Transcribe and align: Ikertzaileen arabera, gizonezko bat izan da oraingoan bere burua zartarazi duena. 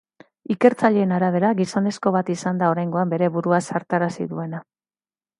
Ikertzaileen 0.53 1.11
arabera, 1.17 1.51
gizonezko 1.59 2.13
bat 2.15 2.31
izan 2.35 2.61
da 2.61 2.69
oraingoan 2.75 3.11
bere 3.11 3.27
burua 3.35 3.59
zartarazi 3.73 4.27
duena. 4.33 4.63